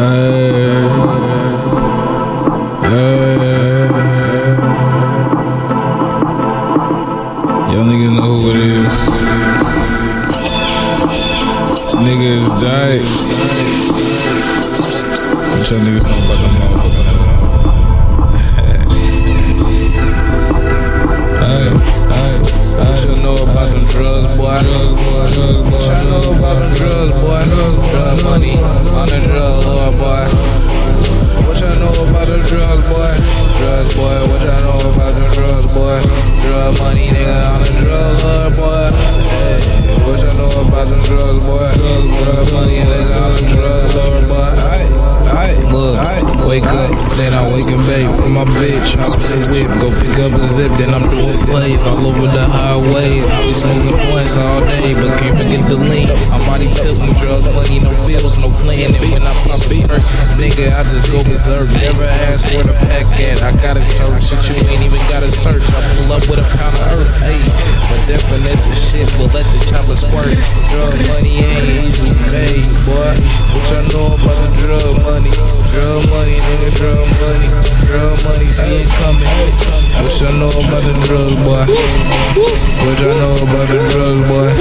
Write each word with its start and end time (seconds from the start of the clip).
Y'all 0.00 0.08
niggas 7.84 8.12
know 8.16 8.40
who 8.40 8.50
it 8.50 8.56
is. 8.56 8.94
Niggas 12.00 12.46
died. 12.62 13.04
What 15.50 15.70
y'all 15.70 15.80
about 16.24 16.38
the 16.40 16.48
motherfucker? 16.56 16.99
Wake 46.50 46.66
up, 46.74 46.90
then 47.14 47.30
I 47.30 47.46
wake 47.54 47.70
and 47.70 47.78
bake 47.86 48.10
for 48.18 48.26
my 48.26 48.42
bitch. 48.58 48.98
Hop 48.98 49.14
in 49.14 49.22
the 49.22 49.38
whip, 49.54 49.70
go 49.78 49.86
pick 50.02 50.18
up 50.18 50.34
a 50.34 50.42
zip, 50.42 50.74
then 50.82 50.90
I'm 50.90 51.06
doing 51.06 51.38
plays 51.46 51.86
all 51.86 52.02
over 52.02 52.26
the 52.26 52.42
highway. 52.42 53.22
I 53.22 53.46
be 53.46 53.54
smoking 53.54 53.94
points 54.10 54.34
all 54.34 54.58
day, 54.66 54.90
but 54.98 55.14
can't 55.14 55.38
forget 55.38 55.62
the 55.70 55.78
lean. 55.78 56.10
I'm 56.34 56.42
body 56.50 56.66
tilting, 56.74 57.14
drug 57.22 57.46
money, 57.54 57.78
no 57.78 57.94
bills, 58.02 58.34
no 58.42 58.50
planning. 58.50 58.98
When 59.14 59.22
I 59.22 59.30
pop 59.46 59.62
a 59.62 59.78
perk, 59.86 60.02
nigga, 60.42 60.74
I 60.74 60.82
just 60.82 61.06
go 61.14 61.22
berserk. 61.22 61.70
Never 61.78 62.02
ask 62.26 62.50
where 62.50 62.66
the 62.66 62.74
pack 62.82 63.06
at. 63.22 63.46
I 63.46 63.54
gotta 63.62 63.78
search 63.78 64.26
shit, 64.26 64.66
you 64.66 64.74
ain't 64.74 64.82
even 64.82 64.98
gotta 65.06 65.30
search. 65.30 65.62
I 65.70 65.78
pull 66.02 66.18
up 66.18 66.26
with 66.26 66.42
a 66.42 66.46
pound 66.58 66.74
of 66.82 66.98
earth, 66.98 67.30
hey. 67.30 67.38
But 67.94 68.02
definition 68.10 68.74
shit, 68.74 69.06
but 69.14 69.30
let 69.30 69.46
the 69.54 69.58
chopper 69.70 69.94
squirt. 69.94 70.34
Drug 70.74 70.98
money 71.14 71.46
ain't 71.46 71.94
easy 71.94 72.10
made, 72.34 72.66
boy. 72.90 73.49
Y'all 80.20 80.32
know 80.34 80.48
about 80.48 80.82
the 80.82 80.92
drugs, 81.06 81.34
boy? 81.44 81.64
What 82.84 83.00
y'all 83.00 83.16
know 83.18 83.32
about 83.36 83.68
the 83.68 83.78
drugs, 83.90 84.28
boy? 84.28 84.52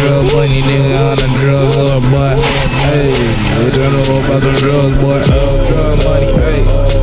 Drug 0.00 0.34
money, 0.34 0.60
nigga, 0.62 1.10
on 1.10 1.16
the 1.16 1.28
drug 1.40 1.74
lord, 1.76 2.02
boy. 2.10 2.36
Hey, 2.84 3.12
what 3.62 3.74
y'all 3.76 3.92
know 3.92 4.18
about 4.24 4.42
the 4.42 4.52
drugs, 4.60 4.96
boy? 5.00 5.22
Drug 5.24 6.04
money, 6.04 6.32
hey. 6.42 6.95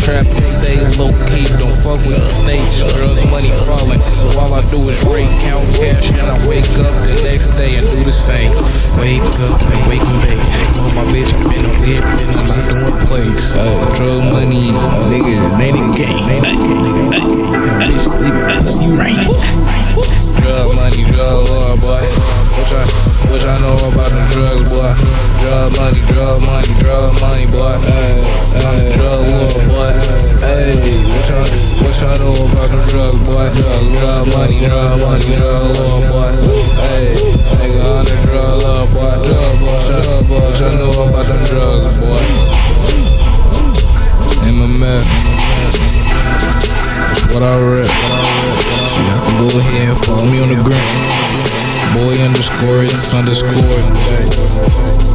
Trapped 0.00 0.32
and 0.32 0.48
stay 0.48 0.80
low 0.96 1.12
key. 1.28 1.44
Don't 1.60 1.76
fuck 1.84 2.00
with 2.08 2.16
the 2.16 2.24
snakes. 2.24 2.80
Drug 2.96 3.20
money 3.28 3.52
falling. 3.68 4.00
So 4.00 4.32
all 4.40 4.54
I 4.56 4.64
do 4.72 4.80
is 4.88 5.04
rate, 5.04 5.28
count 5.44 5.64
cash, 5.76 6.08
and 6.08 6.24
I 6.24 6.40
wake 6.48 6.64
up 6.80 6.88
the 7.04 7.20
next 7.22 7.52
day 7.60 7.76
and 7.76 7.84
do 7.84 8.00
the 8.04 8.10
same. 8.10 8.52
Wake 8.96 9.20
up 9.44 9.60
and 9.60 9.80
wake 9.88 10.00
and 10.00 10.20
bake. 10.24 10.40
Oh, 10.80 10.88
my 10.96 11.04
bitch, 11.12 11.36
I'm 11.36 11.52
in 11.52 11.64
a 11.68 11.72
whip 11.84 12.00
and 12.00 12.30
I'm 12.32 12.48
not 12.48 12.64
doing 12.64 12.96
place. 13.06 13.54
Uh, 13.54 13.84
drug 13.92 14.24
money, 14.32 14.72
nigga, 15.12 15.36
it 15.36 15.68
ain't 15.68 15.76
a 15.76 15.84
game. 15.92 16.16
Nigga, 16.16 17.12
hey, 17.12 17.20
nigga, 17.20 17.84
bitch, 17.84 18.06
leave 18.20 18.34
it, 18.34 18.48
Drug 25.40 25.72
money, 25.72 26.00
drug 26.04 26.36
money, 26.44 26.68
drug 26.84 27.16
money, 27.16 27.48
boy. 27.48 27.72
Hey, 27.88 28.20
hey, 28.60 28.92
drug 28.92 29.24
lord, 29.24 29.56
boy. 29.72 29.88
Hey, 30.36 30.76
what 31.08 31.24
y'all, 31.32 31.48
what 31.80 31.96
y'all 31.96 32.20
know 32.20 32.44
about 32.44 32.68
them 32.68 32.84
drugs, 32.92 33.24
boy? 33.24 33.48
Drug, 33.56 33.84
drug 33.96 34.28
money, 34.36 34.60
drug 34.68 35.00
money, 35.00 35.32
drug 35.40 35.80
lord, 35.80 36.04
boy. 36.12 36.28
Hey, 36.76 37.16
nigga 37.56 37.80
on 37.88 38.04
the 38.04 38.16
drug 38.20 38.52
lord, 38.60 38.92
boy. 38.92 39.16
Drug 39.24 39.56
boy, 39.64 39.80
drug 39.88 40.28
boy. 40.28 40.44
What 40.44 40.60
y'all 40.60 40.76
know 40.76 41.08
about 41.08 41.24
them 41.24 41.40
drugs, 41.48 41.88
boy? 42.04 42.20
MMF. 44.44 45.08
That's 47.08 47.24
what 47.32 47.42
I 47.42 47.56
read. 47.56 47.88
See, 48.92 49.08
I 49.08 49.16
can 49.24 49.40
go 49.40 49.48
ahead 49.56 49.88
and 49.88 49.98
follow 50.04 50.28
me 50.28 50.36
on 50.42 50.52
the 50.52 50.60
gram. 50.60 50.84
Boy 51.96 52.20
underscore 52.22 52.84
it's 52.84 53.14
underscore. 53.14 55.09